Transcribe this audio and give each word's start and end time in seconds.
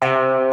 Uh... 0.00 0.47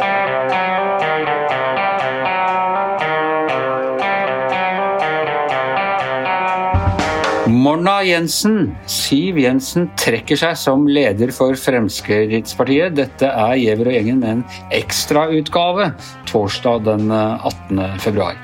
Morna 7.75 7.97
Jensen. 8.07 8.69
Siv 8.87 9.35
Jensen 9.35 9.89
trekker 9.99 10.37
seg 10.39 10.53
som 10.55 10.85
leder 10.87 11.33
for 11.35 11.57
Fremskrittspartiet. 11.59 12.93
Dette 12.95 13.27
er 13.27 13.57
Giæver 13.59 13.89
og 13.89 13.97
gjengen 13.97 14.21
med 14.21 14.31
en 14.31 14.43
ekstrautgave 14.77 15.89
torsdag 16.29 16.85
den 16.85 17.11
18. 17.11 17.81
februar. 17.99 18.39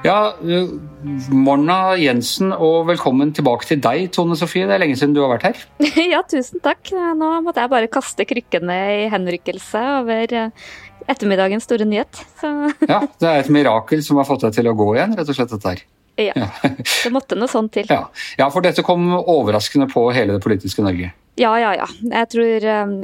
Ja, 0.00 0.32
uh, 0.32 0.72
Morna 1.28 1.92
Jensen 2.00 2.56
og 2.56 2.88
velkommen 2.88 3.36
tilbake 3.36 3.68
til 3.68 3.84
deg, 3.84 4.08
Tone 4.16 4.40
Sofie. 4.40 4.64
Det 4.64 4.78
er 4.78 4.84
lenge 4.86 4.96
siden 4.96 5.12
du 5.12 5.20
har 5.26 5.34
vært 5.34 5.50
her. 5.50 5.62
Ja, 6.14 6.24
tusen 6.24 6.64
takk. 6.64 6.88
Nå 7.20 7.34
måtte 7.44 7.60
jeg 7.60 7.74
bare 7.76 7.92
kaste 7.92 8.24
krykkene 8.32 8.80
i 8.96 9.06
henrykkelse 9.12 9.86
over 10.00 10.36
uh, 10.46 10.72
ettermiddagens 11.04 11.68
store 11.68 11.84
nyhet. 11.84 12.24
Så. 12.40 12.56
Ja, 12.88 13.04
det 13.20 13.28
er 13.28 13.44
et 13.44 13.52
mirakel 13.52 14.00
som 14.08 14.24
har 14.24 14.32
fått 14.32 14.48
deg 14.48 14.56
til 14.56 14.72
å 14.72 14.78
gå 14.80 14.94
igjen, 14.96 15.20
rett 15.20 15.28
og 15.28 15.36
slett 15.36 15.58
dette 15.58 15.76
her. 15.76 15.88
Ja. 16.20 16.50
Det 17.04 17.12
måtte 17.14 17.38
noe 17.38 17.50
sånt 17.50 17.72
til. 17.76 17.88
Ja. 17.90 18.04
ja, 18.38 18.50
for 18.52 18.64
dette 18.64 18.84
kom 18.86 19.08
overraskende 19.20 19.88
på 19.90 20.08
hele 20.14 20.36
det 20.36 20.44
politiske 20.44 20.84
Norge. 20.84 21.12
Ja, 21.38 21.52
ja, 21.60 21.70
ja. 21.78 21.86
Jeg 22.02 22.28
tror 22.34 22.64
um, 22.82 22.96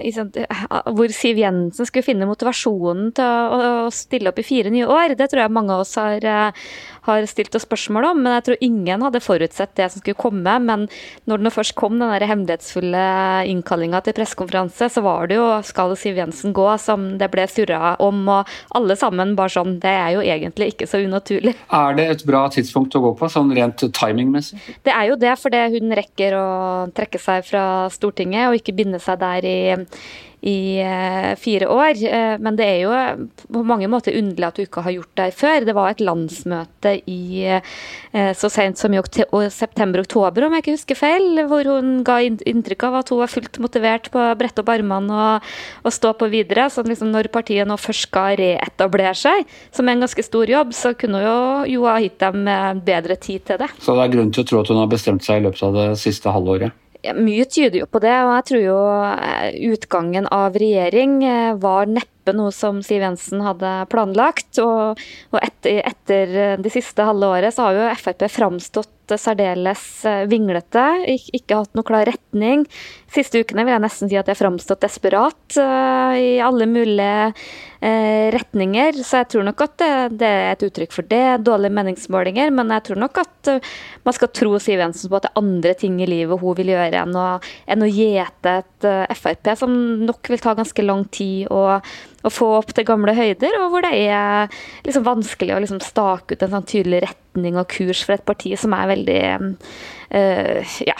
Hvor 0.98 1.12
Siv 1.14 1.38
Jensen 1.40 1.86
skulle 1.88 2.04
finne 2.04 2.26
motivasjonen 2.28 3.12
til 3.16 3.24
å, 3.24 3.60
å, 3.86 3.92
stille 3.94 4.32
opp 4.32 4.40
i 4.42 4.46
fire 4.46 4.72
nye 4.72 4.88
år, 4.90 5.14
det 5.16 5.30
tror 5.30 5.44
jeg 5.44 5.54
mange 5.54 5.72
av 5.72 5.84
oss 5.84 5.94
har, 5.96 6.24
uh, 6.26 6.66
har 7.06 7.28
stilt 7.30 7.54
oss 7.56 7.64
spørsmål 7.64 8.10
om. 8.10 8.20
Men 8.24 8.36
jeg 8.36 8.46
tror 8.48 8.64
ingen 8.66 9.04
hadde 9.06 9.22
forutsett 9.24 9.76
det 9.78 9.88
som 9.92 10.02
skulle 10.02 10.18
komme. 10.18 10.56
Men 10.66 10.88
når 11.30 11.46
det 11.46 11.54
først 11.54 11.76
kom 11.78 11.96
den 12.00 12.12
der 12.12 12.26
hemmelighetsfulle 12.28 13.04
innkallinga 13.52 14.02
til 14.04 14.16
pressekonferanse, 14.18 14.90
så 14.92 15.04
var 15.06 15.30
det 15.30 15.38
jo 15.38 15.46
'Skal 15.62 15.96
Siv 15.96 16.18
Jensen 16.20 16.52
gå?' 16.52 16.77
som 16.82 17.16
det 17.18 17.30
ble 17.30 17.46
surra 17.48 17.96
om. 18.00 18.28
Og 18.28 18.46
alle 18.74 18.96
sammen 18.96 19.36
bare 19.36 19.54
sånn 19.54 19.78
Det 19.80 19.92
er 19.92 20.10
jo 20.16 20.20
egentlig 20.20 20.74
ikke 20.74 20.86
så 20.88 20.98
unaturlig. 20.98 21.55
Er 21.70 21.94
det 21.94 22.11
et 22.11 22.27
bra 22.27 22.48
tidspunkt 22.48 22.94
å 22.96 23.00
gå 23.00 23.16
på, 23.18 23.30
sånn 23.30 23.55
rent 23.55 23.78
timingmessig? 23.78 24.58
Det 24.83 24.92
er 24.92 25.08
jo 25.08 25.16
det, 25.16 25.38
fordi 25.38 25.78
hun 25.78 25.92
rekker 25.92 26.34
å 26.34 26.48
trekke 26.92 27.18
seg 27.20 27.44
fra 27.44 27.88
Stortinget 27.90 28.16
Stortinget, 28.17 28.48
og 28.48 28.56
ikke 28.56 28.77
binde 28.77 28.98
seg 29.03 29.20
der 29.20 29.45
i, 29.45 29.59
i 30.47 30.56
uh, 30.81 31.34
fire 31.36 31.69
år. 31.69 31.98
Uh, 32.00 32.36
men 32.41 32.56
det 32.56 32.67
er 32.67 32.78
jo 32.86 33.27
på 33.53 33.62
mange 33.67 33.89
måter 33.91 34.17
underlig 34.17 34.47
at 34.47 34.56
du 34.56 34.62
ikke 34.64 34.84
har 34.86 34.95
gjort 34.95 35.12
det 35.20 35.27
før. 35.36 35.67
Det 35.67 35.75
var 35.77 35.92
et 35.92 36.00
landsmøte 36.00 36.95
i 37.11 37.45
uh, 37.53 38.33
så 38.36 38.48
sent 38.53 38.81
som 38.81 38.95
i 38.95 39.03
september-oktober, 39.53 40.47
om 40.47 40.56
jeg 40.56 40.64
ikke 40.64 40.77
husker 40.78 40.98
feil, 40.98 41.42
hvor 41.50 41.69
hun 41.69 42.00
ga 42.06 42.23
inntrykk 42.25 42.86
av 42.89 43.00
at 43.03 43.12
hun 43.12 43.20
var 43.20 43.33
fullt 43.33 43.61
motivert 43.61 44.08
på 44.14 44.23
å 44.23 44.36
brette 44.39 44.64
opp 44.64 44.73
armene 44.73 45.12
og, 45.12 45.51
og, 45.84 45.92
stå 45.92 46.14
på 46.17 46.30
videre. 46.33 46.70
Så 46.73 46.86
liksom 46.86 47.12
når 47.12 47.28
partiet 47.34 47.69
nå 47.69 47.77
først 47.80 48.08
skal 48.08 48.39
reetablere 48.41 49.12
seg, 49.19 49.45
som 49.75 49.89
er 49.89 49.97
en 49.97 50.06
ganske 50.06 50.25
stor 50.25 50.48
jobb, 50.48 50.73
så 50.77 50.95
kunne 50.97 51.20
hun 51.20 51.28
jo, 51.28 51.77
jo 51.77 51.86
ha 51.91 51.98
gitt 52.01 52.20
dem 52.23 52.48
bedre 52.86 53.19
tid 53.20 53.45
til 53.48 53.61
det. 53.61 53.70
Så 53.83 53.97
det 53.97 54.06
er 54.06 54.17
grunn 54.17 54.33
til 54.33 54.47
å 54.47 54.48
tro 54.48 54.62
at 54.62 54.73
hun 54.73 54.80
har 54.80 54.91
bestemt 54.91 55.27
seg 55.27 55.41
i 55.42 55.47
løpet 55.48 55.64
av 55.67 55.77
det 55.77 55.89
siste 56.01 56.33
halvåret? 56.33 56.86
Mye 57.14 57.46
tyder 57.46 57.82
jo 57.82 57.86
på 57.90 58.00
det, 58.02 58.14
og 58.24 58.32
jeg 58.34 58.46
tror 58.50 58.62
jo 58.64 58.80
eh, 59.04 59.56
utgangen 59.70 60.26
av 60.32 60.56
regjering 60.58 61.18
eh, 61.24 61.54
var 61.62 61.86
neppe 61.90 62.16
noe 62.34 62.52
som 62.55 62.82
Siv 62.84 63.05
Jensen 63.05 63.44
hadde 63.44 63.72
planlagt. 63.92 64.58
Og, 64.62 64.98
og 65.32 65.38
etter, 65.42 65.82
etter, 65.86 66.36
det 66.62 66.74
siste 66.74 67.06
halve 67.06 67.30
året 67.38 67.55
så 67.55 67.68
har 67.68 67.78
jo 67.78 67.88
Frp 68.00 68.27
framstått 68.33 68.92
særdeles 69.06 69.83
eh, 70.08 70.24
vinglete, 70.27 70.83
ikke 71.06 71.60
hatt 71.60 71.77
noe 71.78 71.86
klar 71.86 72.08
retning. 72.08 72.64
Siste 73.14 73.38
ukene 73.38 73.62
vil 73.62 73.77
jeg 73.77 73.84
nesten 73.84 74.10
si 74.10 74.18
at 74.18 74.27
jeg 74.27 74.34
har 74.34 74.41
framstått 74.41 74.83
desperat 74.83 75.58
i 76.18 76.41
alle 76.42 76.66
mulige 76.66 77.30
retninger. 78.34 78.98
Så 78.98 79.20
jeg 79.20 79.28
tror 79.30 79.46
nok 79.46 79.62
at 79.62 79.77
det, 79.78 79.90
det, 80.18 80.27
er 80.27 80.50
et 80.56 80.64
uttrykk 80.66 80.96
for 80.96 81.06
det. 81.06 81.22
Dårlige 81.46 81.77
meningsmålinger. 81.78 82.50
Men 82.50 82.72
jeg 82.74 82.84
tror 82.88 83.00
nok 83.05 83.20
at 83.22 83.52
man 84.06 84.16
skal 84.16 84.33
tro 84.34 84.58
Siv 84.62 84.83
Jensen 84.83 85.12
på 85.12 85.20
at 85.20 85.28
det 85.28 85.30
er 85.30 85.40
andre 85.40 85.74
ting 85.78 86.01
i 86.02 86.08
livet 86.11 86.42
hun 86.42 86.56
vil 86.58 86.72
gjøre 86.74 87.05
enn 87.05 87.17
å, 87.17 87.27
enn 87.70 87.84
å 87.84 87.90
gjete 87.90 88.56
et 88.61 88.86
uh, 88.89 89.14
Frp, 89.17 89.52
som 89.58 89.72
nok 90.06 90.30
vil 90.33 90.42
ta 90.42 90.55
ganske 90.58 90.84
lang 90.84 91.05
tid 91.14 91.51
å, 91.52 91.78
å, 92.27 92.33
få 92.33 92.48
opp 92.59 92.73
til 92.77 92.87
gamle 92.89 93.14
høyder, 93.17 93.59
og 93.63 93.70
hvor 93.73 93.87
det 93.87 93.92
er 94.07 94.51
liksom 94.87 95.07
vanskelig 95.07 95.55
å 95.57 95.61
liksom 95.63 95.83
stake 95.85 96.37
ut 96.37 96.47
en 96.47 96.57
sånn 96.57 96.69
tydelig 96.69 97.05
retning 97.07 97.59
og 97.61 97.70
kurs 97.73 98.03
for 98.07 98.17
et 98.17 98.27
parti 98.27 98.55
som 98.59 98.75
er 98.77 98.91
veldig 98.95 99.23
ja, 100.11 100.96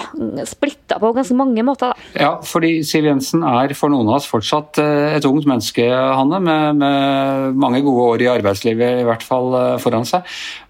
splitta 0.49 0.99
på 1.01 1.13
ganske 1.15 1.37
mange 1.39 1.63
måter. 1.67 1.93
Da. 1.93 2.21
Ja, 2.21 2.31
fordi 2.45 2.81
Siv 2.87 3.07
Jensen 3.07 3.45
er 3.47 3.75
for 3.79 3.93
noen 3.93 4.11
av 4.11 4.19
oss 4.19 4.29
fortsatt 4.31 4.81
uh, 4.83 5.15
et 5.15 5.27
ungt 5.29 5.47
menneske, 5.49 5.87
Hanne, 5.87 6.41
med, 6.43 6.81
med 6.83 7.59
mange 7.63 7.83
gode 7.87 8.09
år 8.11 8.25
i 8.27 8.31
arbeidslivet 8.35 9.03
i 9.03 9.07
hvert 9.07 9.25
fall 9.27 9.55
foran 9.83 10.09
seg. 10.09 10.27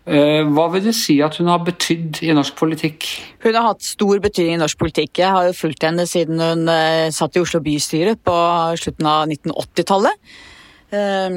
Eh, 0.06 0.44
hva 0.54 0.68
vil 0.70 0.84
du 0.84 0.92
si 0.94 1.16
at 1.24 1.34
hun 1.40 1.48
har 1.50 1.64
betydd 1.66 2.20
i 2.22 2.34
norsk 2.36 2.54
politikk? 2.58 3.08
Hun 3.42 3.56
har 3.56 3.72
hatt 3.72 3.82
stor 3.82 4.20
betydning 4.22 4.54
i 4.54 4.60
norsk 4.60 4.78
politikk. 4.78 5.18
Jeg 5.18 5.34
har 5.34 5.48
jo 5.48 5.56
fulgt 5.56 5.82
henne 5.82 6.04
siden 6.06 6.38
hun 6.38 6.70
eh, 6.70 7.08
satt 7.14 7.34
i 7.34 7.42
Oslo 7.42 7.58
bystyre 7.64 8.14
på 8.22 8.36
slutten 8.78 9.08
av 9.10 9.26
1980-tallet. 9.26 10.36
Eh, 10.94 11.36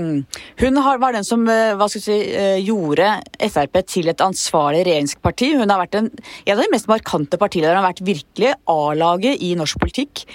hun 0.61 0.81
var 1.01 1.15
den 1.15 1.25
som 1.25 1.45
si, 1.89 2.17
gjorde 2.65 3.07
Frp 3.49 3.79
til 3.89 4.11
et 4.11 4.21
ansvarlig 4.21 4.83
regjeringsparti. 4.87 5.53
Hun 5.57 5.73
har 5.73 5.81
vært 5.81 5.97
en, 5.99 6.11
en 6.45 6.57
av 6.57 6.63
de 6.65 6.73
mest 6.73 6.89
markante 6.91 7.39
partilederne. 7.41 7.79
Har 7.81 7.91
vært 7.91 8.05
virkelig 8.05 8.53
A-laget 8.69 9.41
i 9.45 9.55
norsk 9.59 9.79
politikk. 9.81 10.25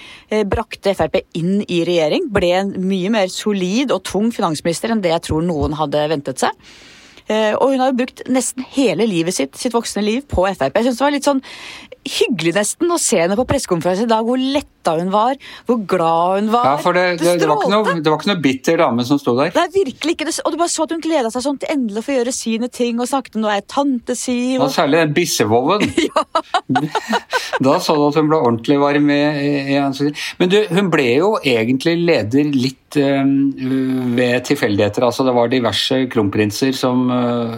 Brakte 0.51 0.97
Frp 0.99 1.21
inn 1.39 1.61
i 1.69 1.85
regjering. 1.87 2.31
Ble 2.35 2.55
en 2.63 2.75
mye 2.89 3.13
mer 3.15 3.31
solid 3.33 3.95
og 3.95 4.03
tung 4.09 4.33
finansminister 4.35 4.95
enn 4.95 5.05
det 5.05 5.15
jeg 5.15 5.29
tror 5.31 5.47
noen 5.47 5.79
hadde 5.79 6.09
ventet 6.11 6.43
seg. 6.43 6.67
Eh, 7.25 7.55
og 7.57 7.73
hun 7.73 7.81
har 7.81 7.93
jo 7.93 8.01
brukt 8.03 8.21
nesten 8.29 8.67
hele 8.75 9.07
livet 9.09 9.37
sitt, 9.37 9.57
sitt 9.57 9.73
voksne 9.73 10.03
liv, 10.05 10.25
på 10.29 10.45
Frp. 10.45 10.75
Jeg 10.77 10.89
synes 10.89 10.99
det 11.01 11.07
var 11.07 11.15
litt 11.15 11.29
sånn 11.29 11.41
hyggelig 12.05 12.53
nesten 12.59 12.93
å 12.93 13.01
se 13.01 13.23
henne 13.23 13.39
på 13.39 13.47
pressekonferanse 13.49 14.05
i 14.05 14.11
dag, 14.11 14.27
hvor 14.27 14.41
letta 14.85 15.01
hun 15.01 15.11
var, 15.11 15.37
hvor 15.67 15.81
glad 15.87 16.41
hun 16.41 16.51
var. 16.53 16.67
Ja, 16.67 16.77
for 16.79 16.93
det, 16.93 17.19
det, 17.21 17.41
det, 17.41 17.49
var, 17.49 17.63
ikke 17.63 17.73
noe, 17.73 17.97
det 18.03 18.11
var 18.11 18.21
ikke 18.21 18.31
noe 18.33 18.43
bitter 18.43 18.79
dame 18.79 19.05
som 19.05 19.19
sto 19.21 19.35
der. 19.39 19.53
Nei, 19.57 19.67
virkelig 19.73 20.17
ikke. 20.17 20.29
Og 20.45 20.53
du 20.53 20.59
bare 20.61 20.73
så 20.73 20.85
at 20.85 20.95
hun 20.95 21.03
gleda 21.05 21.31
seg 21.33 21.45
sånn 21.45 21.61
til 21.63 21.73
endelig 21.73 22.03
å 22.03 22.07
få 22.07 22.17
gjøre 22.19 22.35
sine 22.35 22.71
ting, 22.73 23.01
og 23.01 23.09
snakket 23.11 23.39
om 23.39 23.45
noe 23.45 23.57
er 23.57 23.67
tante 23.67 24.17
si. 24.19 24.57
Og... 24.59 24.67
og 24.67 24.75
særlig 24.75 25.01
den 25.03 25.15
bissevoven. 25.17 25.87
ja. 26.09 26.25
da 27.65 27.77
så 27.83 27.97
du 27.99 28.07
at 28.09 28.19
hun 28.21 28.31
ble 28.31 28.41
ordentlig 28.41 28.81
varm 28.83 29.13
i, 29.15 29.23
i 29.75 29.79
ansiktet. 29.81 30.21
Men 30.41 30.53
du, 30.53 30.59
hun 30.75 30.91
ble 30.93 31.09
jo 31.13 31.35
egentlig 31.41 31.97
leder 32.03 32.51
litt 32.55 32.99
uh, 33.01 33.23
ved 34.19 34.51
tilfeldigheter. 34.51 35.07
Altså, 35.07 35.27
det 35.27 35.37
var 35.37 35.53
diverse 35.53 36.05
kronprinser 36.13 36.75
som 36.77 37.09
uh, 37.13 37.57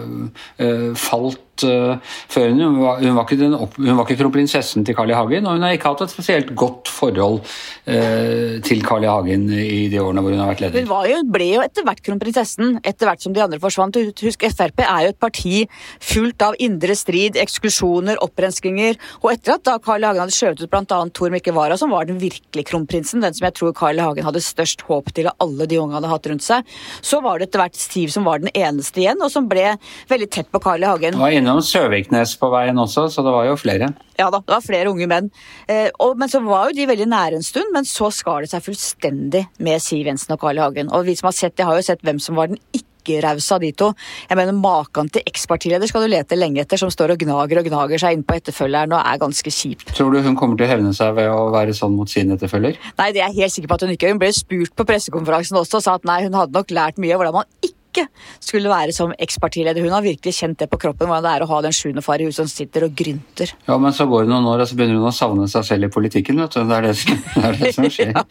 uh, 0.63 0.93
falt 0.97 1.43
uh, 1.65 1.97
før 2.31 2.51
hun. 2.51 2.61
Hun 2.61 2.79
var, 2.81 3.01
hun, 3.01 3.15
var 3.17 3.31
den, 3.31 3.55
hun 3.55 3.97
var, 3.97 4.03
ikke 4.05 4.19
kronprinsessen 4.21 4.85
til 4.87 4.97
Carl 4.97 5.11
I. 5.11 5.17
Hagen, 5.17 5.47
og 5.47 5.57
hun 5.57 5.65
har 5.65 5.75
ikke 5.77 5.93
hatt 5.93 6.03
et 6.05 6.13
spesielt 6.13 6.53
godt 6.57 6.91
forhold 6.91 7.39
uh, 7.41 8.57
til 8.65 8.83
Carl 8.85 9.05
I. 9.05 9.11
Hagen 9.11 9.47
i 9.53 9.87
de 9.91 10.01
årene 10.03 10.23
hvor 10.23 10.35
hun 10.35 10.43
har 10.43 10.51
vært 10.51 10.65
leder. 10.65 10.85
Hun 10.87 11.11
jo, 11.11 11.21
ble 11.33 11.49
jo 11.55 11.63
etter 11.65 11.87
hvert 11.87 12.03
kronprinsessen, 12.05 12.77
etter 12.83 13.09
hvert 13.09 13.23
som 13.23 13.35
de 13.35 13.43
andre 13.43 13.61
forsvant. 13.63 13.97
Husk, 14.23 14.45
Frp 14.57 14.83
er 14.85 15.07
jo 15.07 15.13
et 15.13 15.21
parti 15.21 15.63
fullt 16.03 16.43
av 16.45 16.57
indre 16.63 16.95
strid, 16.97 17.39
eksklusjoner, 17.39 18.21
opprenskinger. 18.23 18.97
Og 19.23 19.31
etter 19.33 19.57
at 19.57 19.65
da 19.67 19.77
Carl 19.83 20.03
I. 20.03 20.09
Hagen 20.11 20.25
hadde 20.25 20.35
skjøvet 20.35 20.63
ut 20.63 20.73
bl.a. 20.73 21.01
Tor 21.17 21.33
Mikke 21.33 21.53
Wara, 21.55 21.77
som 21.79 21.93
var 21.93 22.07
den 22.09 22.19
virkelige 22.21 22.71
kronprinsen, 22.71 23.23
den 23.23 23.35
som 23.37 23.47
jeg 23.47 23.57
tror 23.57 23.75
Carl 23.77 23.99
I. 23.99 24.05
Hagen 24.05 24.27
hadde 24.27 24.43
størst 24.43 24.85
håp 24.87 25.11
til 25.15 25.29
av 25.31 25.37
alle 25.43 25.67
de 25.69 25.79
unge 25.81 25.97
hadde 25.97 26.11
hatt 26.11 26.29
rundt 26.31 26.45
seg, 26.45 26.77
så 27.05 27.21
var 27.23 27.39
det 27.39 27.49
etter 27.49 27.63
hvert 27.63 27.75
Stiv 27.77 28.09
som 28.11 28.25
var 28.27 28.41
den 28.41 28.51
eneste 28.57 29.03
igjen, 29.03 29.21
og 29.23 29.31
som 29.31 29.47
ble 29.49 29.75
veldig 30.09 30.29
tett 30.33 30.49
på 30.51 30.61
Carl 30.63 30.83
I. 30.83 30.89
Hagen. 30.89 31.17
Det 31.17 31.21
var 31.21 31.35
innom 31.47 31.63
Søviknes 31.63 32.35
på 32.39 32.49
veien 32.51 32.77
også, 32.81 33.07
så 33.11 33.23
det 33.25 33.33
var 33.33 33.47
jo 33.47 33.55
flere. 33.59 33.93
Ja 34.19 34.27
da, 34.33 34.41
det 34.43 34.53
var 34.53 34.65
flere 34.65 34.91
unge 34.91 35.07
menn. 35.09 35.29
Eh, 35.69 35.87
og, 36.03 36.17
men 36.19 36.31
så 36.31 36.41
var 36.43 36.69
jo 36.69 36.77
de 36.77 36.89
veldig 36.89 37.07
nære 37.13 37.39
en 37.39 37.45
stund, 37.45 37.71
men 37.75 37.87
så 37.87 38.11
skar 38.13 38.43
det 38.43 38.51
seg 38.51 38.65
fullstendig 38.65 39.45
med 39.63 39.83
Siv 39.83 40.09
Jensen 40.09 40.35
og 40.35 40.43
Carl 40.43 40.59
I. 40.59 40.65
Hagen. 40.65 40.91
Og 40.91 41.07
vi 41.07 41.15
som 41.17 41.31
har 41.31 41.37
sett 41.37 41.57
de 41.57 41.65
har 41.67 41.77
jo 41.77 41.85
sett 41.85 42.03
hvem 42.05 42.19
som 42.19 42.37
var 42.37 42.51
den 42.51 42.59
ikke 42.75 43.21
rause 43.23 43.55
av 43.55 43.61
de 43.63 43.69
to. 43.71 43.93
Jeg 44.27 44.35
mener 44.35 44.57
Maken 44.57 45.07
til 45.15 45.23
ekspartileder 45.29 45.87
skal 45.87 46.03
du 46.03 46.09
lete 46.11 46.35
lenge 46.35 46.59
etter, 46.65 46.81
som 46.81 46.91
står 46.91 47.13
og 47.13 47.21
gnager 47.23 47.61
og 47.61 47.69
gnager 47.69 48.03
seg 48.03 48.17
inn 48.17 48.25
på 48.27 48.35
etterfølgeren 48.35 48.97
og 48.97 48.99
er 48.99 49.21
ganske 49.21 49.53
kjip. 49.53 49.85
Tror 49.93 50.11
du 50.11 50.19
hun 50.25 50.35
kommer 50.35 50.59
til 50.59 50.67
å 50.67 50.71
hevne 50.73 50.91
seg 50.97 51.15
ved 51.15 51.31
å 51.31 51.47
være 51.55 51.77
sånn 51.77 51.95
mot 51.95 52.11
sin 52.11 52.35
etterfølger? 52.35 52.75
Nei, 52.99 53.09
det 53.15 53.23
er 53.23 53.31
jeg 53.31 53.45
helt 53.45 53.55
sikker 53.55 53.71
på 53.71 53.79
at 53.79 53.87
hun 53.87 53.95
ikke 53.95 54.11
Hun 54.11 54.19
ble 54.19 54.33
spurt 54.35 54.75
på 54.75 54.87
pressekonferansen 54.91 55.61
også 55.61 55.79
og 55.79 55.87
sa 55.87 55.95
at 56.01 56.07
nei, 56.09 56.19
hun 56.27 56.35
hadde 56.35 56.57
nok 56.57 56.75
lært 56.75 56.99
mye 56.99 57.15
hvordan 57.15 57.39
man 57.39 57.49
ikke 57.63 57.75
ikke 57.97 58.43
skulle 58.43 58.71
være 58.71 58.93
som 58.95 59.13
ekspartileder. 59.17 59.83
Hun 59.83 59.95
har 59.95 60.05
virkelig 60.05 60.35
kjent 60.37 60.59
det 60.61 60.69
på 60.71 60.79
kroppen, 60.81 61.09
hvordan 61.09 61.25
det 61.25 61.33
er 61.33 61.45
å 61.45 61.49
ha 61.51 61.61
den 61.65 61.75
sjuende 61.75 62.03
far 62.05 62.21
i 62.21 62.27
huset 62.27 62.43
som 62.43 62.51
sitter 62.51 62.87
og 62.87 62.95
grynter. 62.97 63.53
Ja, 63.67 63.77
men 63.81 63.95
så 63.95 64.07
går 64.09 64.25
det 64.25 64.31
noen 64.33 64.47
år, 64.51 64.63
og 64.63 64.69
så 64.69 64.77
begynner 64.77 64.99
hun 65.01 65.09
å 65.09 65.15
savne 65.15 65.47
seg 65.51 65.65
selv 65.67 65.89
i 65.89 65.91
politikken, 65.93 66.41
vet 66.43 66.55
du. 66.55 66.63
Det 66.67 66.77
er 66.77 66.87
det 66.87 66.95
som, 67.01 67.21
det 67.35 67.45
er 67.49 67.59
det 67.61 67.73
som 67.75 67.89
skjer. 67.97 68.13
ja. 68.13 68.25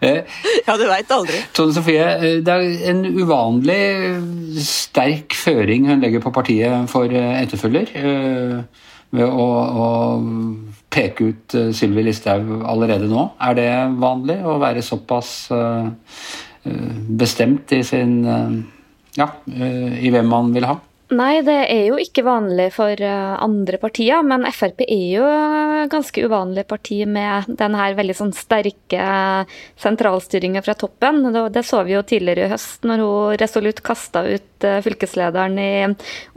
Eh, 0.00 0.36
ja, 0.66 0.76
du 0.80 0.86
veit 0.88 1.16
aldri. 1.16 1.40
Tone 1.56 1.76
Sofie, 1.76 2.06
eh, 2.16 2.38
det 2.44 2.54
er 2.54 2.92
en 2.92 3.02
uvanlig 3.20 3.80
sterk 4.64 5.36
føring 5.36 5.90
hun 5.90 6.04
legger 6.04 6.24
på 6.24 6.32
partiet 6.34 6.88
for 6.92 7.10
eh, 7.12 7.34
etterfølger. 7.42 7.92
Ved 9.10 9.26
å, 9.26 9.46
å 9.82 9.86
peke 10.94 11.32
ut 11.32 11.54
Sylvi 11.74 12.04
Listhaug 12.06 12.60
allerede 12.62 13.08
nå. 13.10 13.24
Er 13.42 13.56
det 13.58 13.70
vanlig 13.98 14.36
å 14.46 14.54
være 14.62 14.84
såpass 14.86 15.32
bestemt 17.18 17.72
i 17.74 17.80
sin 17.88 18.20
Ja, 19.20 19.32
i 19.46 20.12
hvem 20.12 20.30
man 20.32 20.54
vil 20.56 20.68
ha. 20.68 20.80
Nei, 21.10 21.40
det 21.42 21.56
er 21.66 21.88
jo 21.88 21.96
ikke 21.98 22.22
vanlig 22.22 22.68
for 22.76 22.94
eh, 23.02 23.30
andre 23.42 23.80
partier, 23.82 24.22
men 24.22 24.44
Frp 24.54 24.84
er 24.84 25.06
jo 25.16 25.30
ganske 25.90 26.22
uvanlig 26.22 26.62
parti 26.70 27.00
med 27.02 27.48
den 27.58 27.74
her 27.74 27.96
veldig 27.98 28.14
sånn 28.14 28.30
sterke 28.36 29.06
sentralstyringa 29.82 30.62
fra 30.62 30.76
toppen. 30.78 31.24
Det 31.50 31.64
så 31.66 31.82
vi 31.88 31.96
jo 31.96 32.04
tidligere 32.06 32.46
i 32.46 32.52
høst, 32.52 32.86
når 32.86 33.02
hun 33.02 33.40
resolutt 33.42 33.82
kasta 33.82 34.22
ut 34.28 34.68
eh, 34.68 34.78
fylkeslederen 34.86 35.58
i 35.58 35.72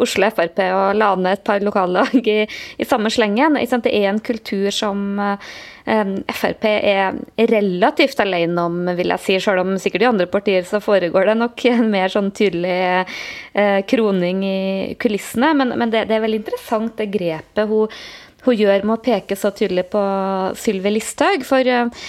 Oslo 0.02 0.32
Frp 0.34 0.64
og 0.66 0.98
la 0.98 1.12
ned 1.22 1.38
et 1.38 1.46
par 1.46 1.62
lokallag 1.62 2.18
i, 2.34 2.42
i 2.50 2.90
samme 2.90 3.14
slengen. 3.14 3.62
Det 3.62 3.94
er 3.94 4.10
en 4.10 4.24
kultur 4.26 4.74
som 4.74 5.22
eh, 5.22 5.54
Frp 5.84 6.64
er 6.70 7.18
relativt 7.52 8.20
alene 8.24 8.68
om, 8.70 8.78
vil 8.96 9.12
jeg 9.14 9.24
si. 9.24 9.38
Selv 9.44 9.66
om 9.66 9.76
sikkert 9.82 10.06
i 10.06 10.10
andre 10.10 10.28
partier 10.32 10.64
så 10.68 10.80
foregår 10.84 11.32
det 11.32 11.38
nok 11.42 11.66
en 11.72 11.90
mer 11.92 12.14
sånn 12.14 12.32
tydelig 12.36 12.78
eh, 13.54 13.80
kroning 13.90 14.44
i 14.48 14.60
kulissene. 15.02 15.54
Men, 15.60 15.76
men 15.80 15.92
det, 15.94 16.06
det, 16.10 16.18
er 16.18 16.24
veldig 16.24 16.44
interessant 16.44 16.96
det 17.00 17.12
grepet 17.14 17.68
hun, 17.70 17.92
hun 18.44 18.58
gjør 18.60 18.84
med 18.84 18.98
å 18.98 19.04
peke 19.04 19.38
så 19.40 19.54
tydelig 19.56 19.86
på 19.94 20.02
Sylvi 20.60 20.92
Listhaug. 20.96 21.46
For 21.48 21.68
uh, 21.68 22.04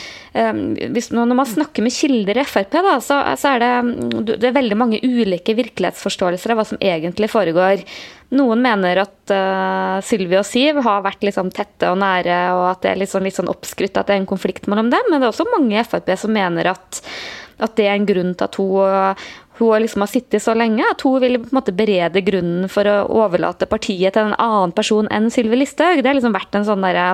hvis, 0.94 1.12
når 1.14 1.36
man 1.36 1.46
snakker 1.48 1.84
med 1.86 1.94
kilder 1.94 2.40
i 2.42 2.46
Frp, 2.48 2.74
da, 2.84 2.96
så, 3.04 3.20
så 3.38 3.54
er 3.54 3.62
det, 3.62 4.32
det 4.34 4.50
er 4.50 4.56
veldig 4.56 4.78
mange 4.80 5.00
ulike 5.04 5.54
virkelighetsforståelser 5.60 6.54
av 6.54 6.60
hva 6.60 6.66
som 6.72 6.82
egentlig 6.82 7.30
foregår. 7.32 7.84
Noen 8.34 8.64
mener 8.64 9.04
at 9.04 9.34
uh, 9.34 10.02
Sylvi 10.04 10.40
og 10.40 10.46
Siv 10.48 10.80
har 10.82 11.06
vært 11.06 11.22
liksom 11.26 11.52
tette 11.54 11.92
og 11.92 12.00
nære, 12.02 12.40
og 12.56 12.66
at 12.72 12.82
det 12.82 12.92
er 12.92 13.00
litt 13.04 13.12
sånn, 13.12 13.26
litt 13.26 13.38
sånn 13.38 13.52
oppskrytt 13.52 14.00
at 14.00 14.10
det 14.10 14.16
er 14.16 14.24
en 14.24 14.30
konflikt 14.34 14.66
mellom 14.70 14.90
dem. 14.90 15.10
Men 15.10 15.20
det 15.20 15.28
er 15.28 15.34
også 15.34 15.50
mange 15.52 15.78
i 15.78 15.86
Frp 15.86 16.10
som 16.18 16.34
mener 16.34 16.72
at, 16.74 17.02
at 17.62 17.78
det 17.78 17.86
er 17.86 17.94
en 17.94 18.08
grunn 18.08 18.34
til 18.34 18.48
at 18.48 18.58
hun, 18.58 19.24
hun 19.58 19.82
liksom 19.82 20.02
har 20.02 20.10
sittet 20.10 20.42
så 20.42 20.54
lenge 20.56 20.82
at 20.90 21.02
hun 21.06 21.20
vil 21.22 21.38
på 21.38 21.52
en 21.52 21.58
måte 21.60 21.74
berede 21.76 22.22
grunnen 22.26 22.66
for 22.72 22.88
å 22.90 22.96
overlate 23.22 23.68
partiet 23.70 24.16
til 24.16 24.26
en 24.26 24.38
annen 24.40 24.74
person 24.74 25.06
enn 25.14 25.30
Sylvi 25.30 25.60
Listhaug. 25.60 26.00
Det 26.02 26.10
har 26.10 26.18
liksom 26.18 26.34
vært 26.34 26.58
en 26.58 26.66
sånn 26.66 26.82
derre 26.82 27.06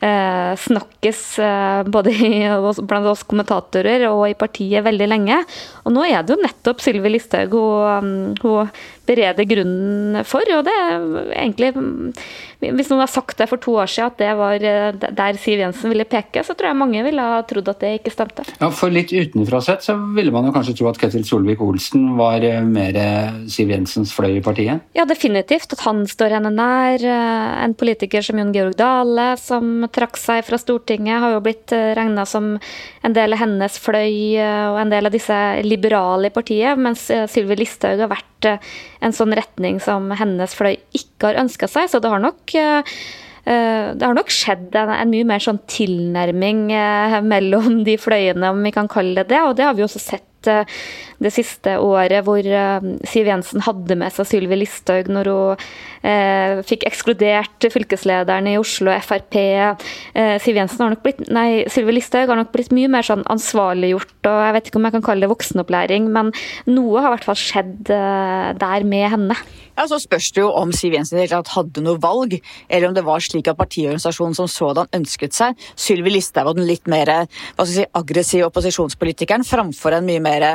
eh, 0.00 0.52
snakkes 0.64 1.20
eh, 1.44 1.82
både 1.92 2.14
i, 2.16 2.32
blant 2.80 3.10
oss 3.12 3.26
kommentatorer 3.28 4.06
og 4.08 4.24
i 4.30 4.38
partiet 4.38 4.86
veldig 4.86 5.10
lenge. 5.12 5.42
Og 5.84 5.92
nå 5.92 6.06
er 6.08 6.24
det 6.24 6.32
jo 6.32 6.40
nettopp 6.40 6.80
Sylvi 6.84 7.12
Listhaug 7.12 7.58
hun, 7.60 8.14
hun 8.40 8.72
berede 9.06 9.46
grunnen 9.48 10.24
for. 10.26 10.44
Og 10.56 10.64
det 10.66 10.74
er 10.74 11.06
egentlig 11.36 11.72
Hvis 12.56 12.88
noen 12.88 13.02
har 13.02 13.10
sagt 13.12 13.36
det 13.36 13.48
for 13.50 13.60
to 13.60 13.74
år 13.76 13.90
siden, 13.90 14.12
at 14.14 14.20
det 14.20 14.30
var 14.38 14.62
eh, 14.64 14.96
der 14.96 15.36
Siv 15.40 15.60
Jensen 15.60 15.92
ville 15.92 16.06
peke, 16.08 16.40
så 16.40 16.54
tror 16.56 16.70
jeg 16.70 16.78
mange 16.80 17.02
ville 17.04 17.20
ha 17.20 17.42
trodd 17.46 17.68
at 17.68 17.82
det 17.84 17.90
ikke 17.98 18.14
stemte. 18.14 18.46
Ja, 18.62 18.70
For 18.72 18.92
litt 18.92 19.12
utenfra 19.12 19.60
sett 19.64 19.84
så 19.84 19.96
ville 20.16 20.32
man 20.32 20.48
jo 20.48 20.54
kanskje 20.54 20.76
tro 20.78 20.88
at 20.88 21.00
Ketil 21.00 21.26
Solvik-Olsen 21.28 22.14
var 22.16 22.44
eh, 22.46 22.62
mer 22.64 22.96
Siv 23.52 23.72
Jensens 23.74 24.14
fløy 24.16 24.38
i 24.38 24.44
partiet? 24.44 24.86
Ja, 24.96 25.04
definitivt. 25.08 25.76
At 25.76 25.84
han 25.84 26.04
står 26.08 26.38
henne 26.38 26.52
nær. 26.54 27.04
Eh, 27.04 27.50
en 27.66 27.76
politiker 27.76 28.24
som 28.24 28.40
Jon 28.40 28.54
Georg 28.56 28.78
Dale, 28.80 29.28
som 29.40 29.84
trakk 29.92 30.16
seg 30.20 30.40
fra 30.48 30.60
Stortinget, 30.60 31.20
har 31.22 31.36
jo 31.36 31.44
blitt 31.44 31.76
regna 31.76 32.24
som 32.28 32.54
en 32.56 33.16
del 33.16 33.36
av 33.36 33.42
hennes 33.44 33.76
fløy 33.80 34.40
og 34.40 34.80
en 34.80 34.90
del 34.90 35.08
av 35.08 35.14
disse 35.14 35.36
liberale 35.66 36.30
i 36.30 36.34
partiet, 36.34 36.80
mens 36.80 37.06
Sylvi 37.30 37.58
Listhaug 37.60 38.00
har 38.00 38.10
vært 38.10 38.35
en 38.54 39.14
sånn 39.16 39.34
retning 39.36 39.80
som 39.82 40.10
hennes 40.16 40.56
fløy 40.56 40.76
ikke 40.96 41.30
har 41.30 41.40
ønska 41.44 41.68
seg. 41.70 41.90
Så 41.90 42.02
det 42.02 42.12
har 42.12 42.22
nok 42.22 42.54
eh, 42.58 42.96
eh, 43.44 43.92
det 43.96 44.06
har 44.06 44.16
nok 44.16 44.32
skjedd 44.32 44.76
en, 44.78 44.94
en, 44.94 45.12
mye 45.12 45.28
mer 45.28 45.42
sånn 45.42 45.62
tilnærming 45.70 46.68
eh, 46.76 47.18
mellom 47.24 47.82
de 47.86 47.98
fløyene, 48.00 48.52
om 48.52 48.62
vi 48.66 48.74
kan 48.76 48.90
kalle 48.92 49.22
det 49.22 49.30
det. 49.34 49.42
Og 49.44 49.56
det 49.58 49.68
har 49.68 49.76
vi 49.78 49.86
også 49.86 50.02
sett 50.02 50.24
det 51.22 51.32
siste 51.34 51.76
året 51.82 52.24
hvor 52.26 52.44
Siv 53.08 53.28
Jensen 53.30 53.64
hadde 53.66 53.96
med 53.98 54.14
seg 54.14 54.28
Sylvi 54.28 54.58
Listhaug 54.60 55.10
når 55.12 55.30
hun 55.30 55.66
eh, 56.06 56.62
fikk 56.66 56.86
ekskludert 56.88 57.68
fylkeslederen 57.72 58.48
i 58.50 58.56
Oslo 58.60 58.94
Frp. 59.04 59.38
Eh, 59.40 60.36
Siv 60.42 60.58
Jensen 60.58 60.84
har 60.84 60.94
nok 60.94 61.04
blitt, 61.04 61.22
Sylvi 61.72 61.96
Listhaug 61.96 62.32
har 62.32 62.40
nok 62.40 62.52
blitt 62.54 62.74
mye 62.76 62.90
mer 62.92 63.06
sånn 63.06 63.24
ansvarliggjort, 63.32 64.18
og 64.28 64.40
jeg 64.46 64.56
vet 64.56 64.70
ikke 64.70 64.80
om 64.80 64.88
jeg 64.88 64.96
kan 64.96 65.06
kalle 65.10 65.26
det 65.26 65.32
voksenopplæring, 65.32 66.10
men 66.12 66.32
noe 66.70 67.02
har 67.02 67.10
i 67.10 67.16
hvert 67.16 67.30
fall 67.30 67.40
skjedd 67.40 67.92
eh, 67.94 68.50
der 68.58 68.88
med 68.88 69.08
henne. 69.16 69.38
Ja, 69.76 69.84
Så 69.84 69.98
spørs 70.00 70.30
det 70.32 70.40
jo 70.40 70.48
om 70.56 70.72
Siv 70.72 70.94
Jensen 70.96 71.20
hadde 71.20 71.84
noe 71.84 72.00
valg, 72.00 72.38
eller 72.68 72.88
om 72.88 72.96
det 72.96 73.04
var 73.04 73.20
slik 73.20 73.50
at 73.50 73.58
partiorganisasjonen 73.58 74.36
som 74.38 74.48
sådan 74.48 74.88
ønsket 74.96 75.36
seg 75.36 75.66
Sylvi 75.76 76.14
Listhaug 76.14 76.46
var 76.48 76.56
den 76.56 76.68
litt 76.68 76.86
mer 76.88 77.10
hva 77.10 77.64
skal 77.64 77.74
si, 77.74 77.84
aggressive 77.98 78.46
opposisjonspolitikeren 78.48 79.44
framfor 79.46 79.98
en 79.98 80.06
mye 80.08 80.22
mer 80.22 80.46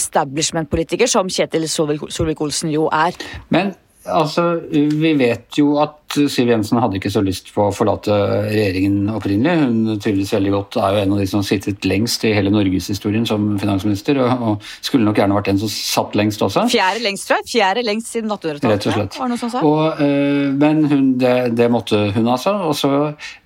establishment-politiker, 0.00 1.06
som 1.10 1.28
Kjetil 1.30 1.68
Solvik-Olsen 1.68 2.72
jo 2.74 2.88
er. 2.92 3.16
Men 3.52 3.74
Altså, 4.08 4.60
Vi 4.72 5.12
vet 5.18 5.58
jo 5.58 5.74
at 5.82 5.98
Siv 6.10 6.48
Jensen 6.48 6.80
hadde 6.82 6.96
ikke 6.98 7.10
så 7.12 7.20
lyst 7.22 7.52
på 7.54 7.66
å 7.68 7.74
forlate 7.74 8.14
regjeringen 8.48 9.10
opprinnelig. 9.12 9.60
Hun 9.60 9.98
tydeligvis 10.00 10.32
veldig 10.34 10.52
godt, 10.54 10.78
er 10.80 10.94
jo 10.96 11.02
en 11.04 11.12
av 11.14 11.20
de 11.20 11.26
som 11.30 11.38
har 11.38 11.46
sittet 11.46 11.86
lengst 11.86 12.24
i 12.26 12.32
hele 12.34 12.50
norgeshistorien 12.50 13.28
som 13.28 13.44
finansminister. 13.60 14.18
Og, 14.24 14.42
og, 14.48 14.70
skulle 14.82 15.06
nok 15.06 15.20
gjerne 15.20 15.36
vært 15.36 15.52
en 15.52 15.60
som 15.60 15.70
satt 15.70 16.16
lengst 16.18 16.42
også. 16.42 16.64
Fjerde 16.72 17.04
lengst, 17.04 17.28
tror 17.28 17.42
jeg. 17.42 17.50
Fjerde 17.52 17.84
lengst 17.86 18.10
siden 18.16 18.32
1800-tallet. 18.32 18.72
Rett 18.72 18.88
og 18.88 18.96
slett. 18.96 19.18
Var 19.20 19.30
det 19.30 19.36
noe 19.36 19.42
som 19.44 19.52
sa. 19.52 19.62
Og, 19.68 20.02
øh, 20.06 20.46
men 20.64 20.82
hun, 20.90 21.12
det, 21.20 21.34
det, 21.60 21.68
måtte 21.70 22.00
hun 22.16 22.32
altså. 22.32 22.56
Og 22.70 22.74
så 22.80 22.92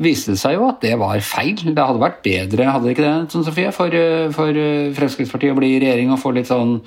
viste 0.07 0.33
det 0.33 0.41
seg 0.41 0.57
jo 0.57 0.71
at 0.71 0.81
det 0.87 0.95
var 1.03 1.19
feil. 1.27 1.59
Det 1.67 1.75
hadde 1.75 2.05
vært 2.05 2.23
bedre, 2.25 2.71
hadde 2.71 2.89
det 2.89 2.95
ikke 2.97 3.09
det, 3.09 3.17
Tone 3.35 3.49
Sofie, 3.51 3.75
for, 3.75 3.99
for 4.39 4.63
Fremskrittspartiet 4.97 5.53
å 5.53 5.59
bli 5.59 5.75
i 5.75 5.83
regjering 5.83 6.15
og 6.15 6.23
få 6.23 6.33
litt 6.39 6.49
sånn 6.49 6.79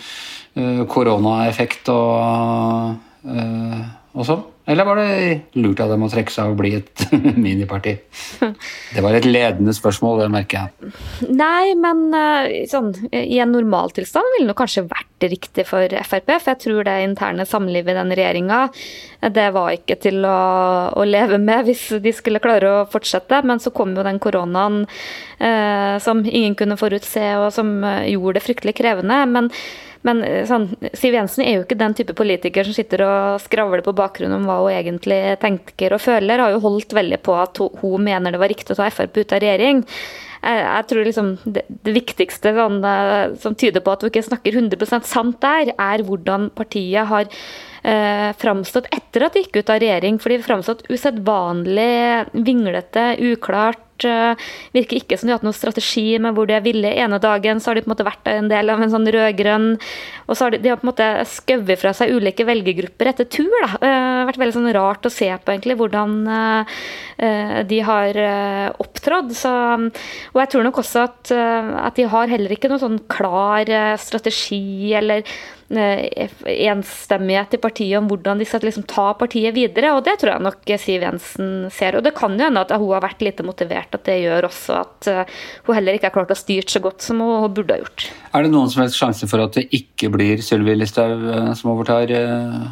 koronaeffekt 0.90 1.92
og 1.94 3.04
Eh, 3.25 3.81
og 4.18 4.25
sånn? 4.25 4.46
Eller 4.68 4.84
var 4.84 5.00
det 5.00 5.60
lurt 5.62 5.80
av 5.80 5.94
dem 5.94 6.04
å 6.04 6.10
trekke 6.12 6.34
seg 6.34 6.52
og 6.52 6.58
bli 6.60 6.74
et 6.75 7.04
miniparti? 7.46 7.94
Det 8.42 9.04
var 9.04 9.16
et 9.16 9.28
ledende 9.28 9.72
spørsmål, 9.75 10.24
det 10.24 10.28
merker 10.34 10.66
jeg. 10.66 10.92
Nei, 11.31 11.72
men 11.80 12.02
uh, 12.12 12.50
sånn, 12.68 12.92
i 13.14 13.40
en 13.40 13.54
normaltilstand 13.56 14.36
ville 14.36 14.52
det 14.52 14.58
kanskje 14.60 14.84
vært 14.90 15.28
riktig 15.31 15.68
for 15.69 15.96
Frp. 16.10 16.34
For 16.34 16.52
jeg 16.52 16.62
tror 16.66 16.84
det 16.90 16.98
interne 17.06 17.48
samlivet 17.48 17.94
i 17.94 17.98
den 18.00 18.14
regjeringa, 18.19 18.60
det 19.38 19.48
var 19.56 19.72
ikke 19.78 20.00
til 20.04 20.28
å, 20.28 20.38
å, 20.92 21.08
leve 21.08 21.40
med 21.40 21.69
hvis 21.69 21.88
de 22.04 22.14
skulle 22.14 22.44
klare 22.44 22.74
å 22.74 22.86
fortsette. 22.92 23.40
Men 23.48 23.64
så 23.64 23.72
kom 23.72 23.96
jo 23.96 24.06
den 24.08 24.19
koronaen 24.24 24.84
uh, 24.84 25.96
som 26.04 26.25
ingen 26.28 26.60
kunne 26.60 26.80
forutse, 26.81 27.30
og 27.40 27.54
som 27.56 27.78
gjorde 28.04 28.42
det 28.42 28.48
fryktelig 28.50 28.80
krevende. 28.81 29.24
men 29.31 29.54
men 30.07 30.24
eh, 30.25 30.44
sånn, 30.48 30.69
Siv 30.98 31.15
Jensen 31.15 31.44
er 31.45 31.57
jo 31.57 31.66
ikke 31.66 31.80
den 31.80 31.95
type 31.97 32.16
politiker 32.18 32.68
som 32.68 32.76
sitter 32.76 33.04
og 33.06 33.42
skravler 33.44 33.83
på 33.85 33.95
bakgrunnen 33.97 34.40
om 34.40 34.47
hva 34.47 34.61
hun 34.64 34.73
egentlig 34.73 35.19
tenker 35.42 35.95
og 35.97 36.04
føler. 36.04 36.44
Har 36.44 36.56
jo 36.56 36.64
holdt 36.64 36.95
veldig 36.97 37.19
på 37.26 37.35
at 37.37 37.59
hun, 37.59 37.99
mener 38.07 38.33
det 38.33 38.42
var 38.42 38.52
riktig 38.54 38.73
å 38.76 38.80
ta 38.80 38.90
Frp 38.94 39.19
ut 39.19 39.35
av 39.35 39.44
regjering. 39.44 39.83
Jeg, 40.37 40.59
jeg 40.64 40.87
tror 40.90 41.07
liksom 41.07 41.31
det, 41.45 41.64
det 41.68 41.95
viktigste 41.95 42.54
sånn, 42.57 42.78
eh, 42.87 43.23
som 43.44 43.57
tyder 43.57 43.83
på 43.83 43.95
at 43.95 44.06
hun 44.06 44.14
ikke 44.14 44.28
snakker 44.30 44.61
100% 44.61 45.09
sant 45.09 45.42
der, 45.44 45.73
er 45.73 46.06
hvordan 46.07 46.52
partiet 46.57 47.09
har 47.09 47.28
eh, 47.28 48.30
framstått 48.37 48.90
etter 48.95 49.28
at 49.28 49.35
de 49.35 49.44
gikk 49.45 49.61
ut 49.61 49.73
av 49.73 49.81
regjering. 49.83 50.21
For 50.21 50.31
de 50.31 50.40
har 50.40 50.47
framstått 50.47 50.87
usedvanlig 50.94 52.37
vinglete, 52.47 53.11
uklart 53.33 53.86
virker 54.04 54.99
ikke 54.99 55.18
som 55.18 55.27
de 55.27 55.33
har 55.33 55.39
hatt 55.39 55.47
noen 55.47 55.56
strategi 55.56 56.18
med 56.21 56.35
hvor 56.37 56.49
de 56.49 56.57
er 56.57 56.66
ville. 56.66 56.92
Ene 56.92 57.19
dagen 57.23 57.61
så 57.61 57.71
har 57.71 57.77
de 57.77 57.83
på 57.85 57.89
en 57.89 57.94
måte 57.95 58.07
vært 58.07 58.30
en 58.31 58.51
del 58.51 58.71
av 58.73 58.83
en 58.83 58.94
sånn 58.94 59.07
rød-grønn 59.13 59.68
Og 60.27 60.33
så 60.35 60.45
har 60.45 60.54
de, 60.54 60.61
de 60.63 60.71
har 60.71 60.80
på 60.81 60.87
en 60.87 60.92
måte 60.92 61.09
skøvet 61.31 61.81
fra 61.81 61.94
seg 61.97 62.13
ulike 62.16 62.45
velgergrupper 62.47 63.11
etter 63.13 63.30
tur. 63.31 63.51
da. 63.63 63.73
Det 63.81 63.89
eh, 63.89 64.07
har 64.21 64.30
vært 64.30 64.42
veldig 64.44 64.57
sånn 64.59 64.71
rart 64.77 65.09
å 65.09 65.13
se 65.13 65.30
på 65.31 65.54
egentlig 65.54 65.77
hvordan 65.80 66.16
eh, 66.37 67.61
de 67.68 67.81
har 67.87 68.21
opptrådt. 68.77 69.33
Og 69.47 70.42
jeg 70.42 70.49
tror 70.54 70.66
nok 70.68 70.81
også 70.83 71.06
at, 71.07 71.31
at 71.33 71.97
de 71.97 72.06
har 72.11 72.30
heller 72.30 72.54
ikke 72.54 72.69
noen 72.69 72.83
sånn 72.83 72.99
klar 73.09 73.71
strategi 73.97 74.94
eller 74.97 75.25
Eh, 75.69 76.30
enstemmighet 76.45 77.54
i 77.54 77.57
partiet 77.59 77.97
om 77.99 78.06
hvordan 78.07 78.39
de 78.39 78.45
skal 78.47 78.61
liksom 78.63 78.85
ta 78.87 79.09
partiet 79.19 79.51
videre. 79.51 79.92
og 79.92 80.06
Det 80.06 80.13
tror 80.21 80.31
jeg 80.31 80.45
nok 80.45 80.71
Siv 80.80 81.04
Jensen 81.04 81.68
ser. 81.75 81.97
Og 81.97 82.04
det 82.04 82.16
kan 82.16 82.37
jo 82.39 82.45
hende 82.45 82.63
at 82.63 82.71
hun 82.71 82.94
har 82.94 83.04
vært 83.04 83.21
lite 83.21 83.44
motivert, 83.44 83.86
at 83.95 84.06
det 84.07 84.17
gjør 84.23 84.49
også 84.49 84.77
at 84.81 85.09
eh, 85.11 85.35
hun 85.67 85.77
heller 85.77 85.97
ikke 85.97 86.09
har 86.09 86.15
klart 86.15 86.33
å 86.33 86.37
styre 86.37 86.67
så 86.67 86.81
godt 86.83 87.06
som 87.06 87.21
hun 87.23 87.47
burde 87.53 87.75
ha 87.75 87.81
gjort. 87.83 88.07
Er 88.35 88.45
det 88.45 88.51
noen 88.53 88.69
som 88.71 88.83
helst 88.83 88.99
sjanse 88.99 89.29
for 89.29 89.44
at 89.44 89.56
det 89.57 89.67
ikke 89.75 90.11
blir 90.13 90.44
Sylvi 90.44 90.75
Listhaug 90.77 91.27
eh, 91.31 91.51
som 91.57 91.73
overtar, 91.73 92.11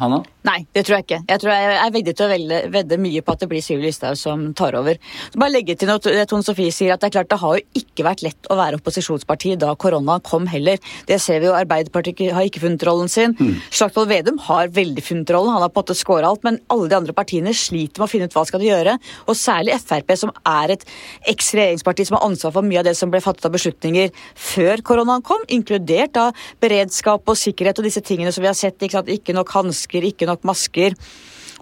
Hanna? 0.00 0.22
Nei, 0.46 0.60
det 0.76 0.84
tror 0.86 0.98
jeg 0.98 1.06
ikke. 1.06 1.20
Jeg 1.26 1.42
tror 1.42 1.52
jeg 1.52 1.78
er 1.80 1.94
veldig 1.96 2.14
til 2.14 2.26
å 2.26 2.30
velge, 2.30 2.60
vedde 2.76 2.98
mye 3.02 3.22
på 3.24 3.34
at 3.34 3.42
det 3.42 3.48
blir 3.50 3.64
Sylvi 3.64 3.88
Listhaug 3.88 4.18
som 4.20 4.44
tar 4.56 4.76
over. 4.78 5.00
Så 5.32 5.40
bare 5.42 5.54
legge 5.54 5.74
til 5.78 5.90
noe 5.90 6.26
Tone 6.30 6.46
Sofie 6.46 6.74
sier, 6.74 6.94
at 6.94 7.02
det 7.02 7.10
er 7.10 7.16
klart 7.18 7.32
det 7.32 7.40
har 7.42 7.56
jo 7.58 7.80
ikke 7.80 8.06
vært 8.06 8.22
lett 8.26 8.50
å 8.52 8.58
være 8.58 8.78
opposisjonsparti 8.78 9.56
da 9.60 9.72
korona 9.80 10.18
kom 10.26 10.46
heller. 10.50 10.78
Det 11.08 11.18
ser 11.22 11.42
vi 11.42 11.50
jo. 11.50 11.56
Arbeiderpartiet 11.56 12.34
har 12.36 12.46
ikke 12.46 12.62
funnet 12.62 12.84
rollen 12.86 13.10
sin. 13.10 13.34
Mm. 13.38 13.56
Slagsvold 13.74 14.10
Vedum 14.12 14.38
har 14.46 14.70
veldig 14.74 15.02
funnet 15.04 15.32
rollen, 15.34 15.54
han 15.56 15.64
har 15.64 15.72
på 15.72 15.82
en 15.82 15.86
måte 15.86 15.98
skåra 15.98 16.30
alt, 16.30 16.44
men 16.46 16.60
alle 16.72 16.90
de 16.92 16.98
andre 16.98 17.16
partiene 17.16 17.54
sliter 17.56 18.02
med 18.02 18.06
å 18.06 18.12
finne 18.12 18.30
ut 18.30 18.36
hva 18.36 18.46
skal 18.48 18.62
de 18.62 18.70
gjøre. 18.70 18.96
Og 19.26 19.38
særlig 19.38 19.78
Frp, 19.82 20.14
som 20.18 20.32
er 20.46 20.76
et 20.76 20.86
eks-regjeringsparti 21.32 22.08
som 22.08 22.18
har 22.18 22.26
ansvar 22.28 22.54
for 22.56 22.66
mye 22.66 22.82
av 22.82 22.88
det 22.88 22.96
som 22.98 23.12
ble 23.12 23.22
fattet 23.24 23.48
av 23.48 23.54
beslutninger 23.56 24.12
før 24.34 24.84
koronaen 24.86 25.24
kom, 25.26 25.44
inkludert 25.52 26.14
da 26.16 26.30
beredskap 26.62 27.26
og 27.26 27.40
sikkerhet 27.40 27.80
og 27.80 27.88
disse 27.88 28.04
tingene 28.04 28.34
som 28.34 28.44
vi 28.44 28.50
har 28.50 28.58
sett. 28.58 28.80
Ikke, 28.82 29.04
ikke 29.16 29.36
nok 29.36 29.54
hansker, 29.56 30.06
ikke 30.10 30.28
nok 30.28 30.46
masker. 30.48 30.96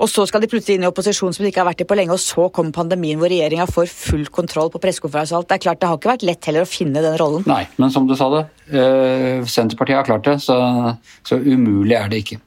Og 0.03 0.11
så 0.11 0.25
skal 0.27 0.43
de 0.43 0.51
plutselig 0.51 0.79
inn 0.79 0.85
i 0.87 0.89
opposisjon 0.89 1.35
som 1.35 1.45
de 1.45 1.51
ikke 1.53 1.63
har 1.63 1.69
vært 1.69 1.85
i 1.85 1.87
på 1.89 1.97
lenge, 1.99 2.17
og 2.17 2.23
så 2.23 2.49
kommer 2.55 2.75
pandemien 2.75 3.21
hvor 3.21 3.31
regjeringa 3.31 3.67
får 3.71 3.91
full 3.93 4.27
kontroll 4.35 4.73
på 4.73 4.81
pressekonferanse 4.83 5.35
og 5.37 5.43
alt. 5.43 5.51
Det 5.53 5.59
er 5.59 5.65
klart, 5.69 5.81
det 5.83 5.91
har 5.91 6.01
ikke 6.01 6.11
vært 6.11 6.27
lett 6.27 6.49
heller 6.51 6.67
å 6.67 6.71
finne 6.71 7.05
den 7.05 7.17
rollen. 7.21 7.45
Nei, 7.47 7.63
men 7.79 7.93
som 7.95 8.09
du 8.09 8.17
sa 8.19 8.29
det, 8.33 8.43
uh, 8.75 9.47
Senterpartiet 9.51 10.01
har 10.01 10.09
klart 10.09 10.27
det, 10.27 10.37
så, 10.43 10.57
så, 11.23 11.39
umulig 11.39 11.95
er 11.99 12.11
det 12.11 12.25
ikke. 12.25 12.41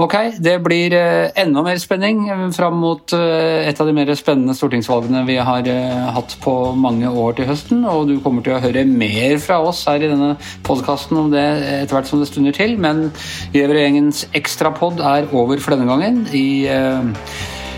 Ok, 0.00 0.14
det 0.40 0.54
blir 0.64 0.94
uh, 0.96 1.28
enda 1.36 1.62
mer 1.66 1.80
spenning 1.82 2.24
fram 2.56 2.78
mot 2.80 3.12
uh, 3.12 3.60
et 3.66 3.80
av 3.80 3.88
de 3.88 3.94
mer 3.96 4.12
spennende 4.16 4.56
stortingsvalgene 4.56 5.24
vi 5.28 5.36
har 5.36 5.68
hatt 6.16 6.36
på 6.42 6.54
mange 6.78 7.10
år 7.10 7.36
til 7.38 7.50
høsten, 7.50 7.84
og 7.88 8.08
du 8.08 8.16
kommer 8.24 8.44
til 8.44 8.56
å 8.56 8.62
høre 8.62 8.86
mer 8.88 9.36
fra 9.42 9.60
oss 9.60 9.84
her 9.90 10.02
i 10.02 10.10
denne 10.10 10.34
podkasten 10.66 11.18
om 11.20 11.32
det 11.32 11.44
etter 11.82 11.96
hvert 11.96 12.08
som 12.08 12.22
det 12.22 12.30
stunder 12.30 12.56
til, 12.56 12.76
men 12.80 13.08
Gjæver-gjengens 13.52 14.26
ekstrapod 14.38 15.02
er 15.04 15.28
over 15.32 15.60
for 15.60 15.76
denne 15.76 15.88
gangen. 15.90 16.24
i 16.32 16.66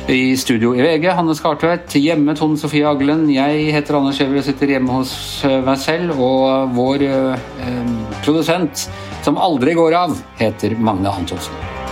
i 0.09 0.37
studio 0.37 0.75
i 0.77 0.83
VG, 0.83 1.07
Hanne 1.17 1.33
Skartvedt. 1.35 1.95
Hjemme 1.97 2.35
Tone 2.37 2.59
Sofie 2.61 2.85
Aglen. 2.85 3.25
Jeg 3.33 3.71
heter 3.73 3.97
Anders 3.97 4.19
Skjæver 4.21 4.43
og 4.43 4.45
sitter 4.45 4.75
hjemme 4.75 4.99
hos 4.99 5.15
eh, 5.49 5.63
meg 5.65 5.81
selv. 5.81 6.19
Og 6.21 6.75
vår 6.77 7.07
eh, 7.09 7.87
produsent, 8.21 8.85
som 9.25 9.41
aldri 9.41 9.73
går 9.79 9.97
av, 10.05 10.19
heter 10.43 10.77
Magne 10.77 11.09
Antonsen. 11.09 11.84